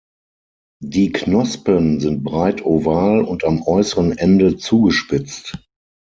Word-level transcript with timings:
Die 0.83 1.11
Knospen 1.11 1.99
sind 1.99 2.23
breit 2.23 2.65
oval 2.65 3.21
und 3.23 3.43
am 3.43 3.61
äußeren 3.61 4.17
Ende 4.17 4.57
zugespitzt. 4.57 5.59